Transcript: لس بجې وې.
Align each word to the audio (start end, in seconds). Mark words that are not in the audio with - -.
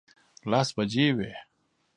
لس 0.51 0.69
بجې 0.75 1.07
وې. 1.17 1.31